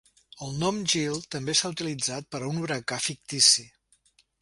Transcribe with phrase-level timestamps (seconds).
[0.45, 3.71] El nom Gil també s'ha utilitzat per a un huracà fictici.